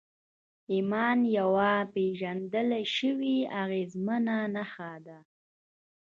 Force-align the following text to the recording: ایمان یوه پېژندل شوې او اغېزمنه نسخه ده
ایمان 0.75 1.19
یوه 1.37 1.71
پېژندل 1.93 2.69
شوې 2.95 3.37
او 3.45 3.51
اغېزمنه 3.63 4.37
نسخه 4.55 4.91
ده 5.05 5.19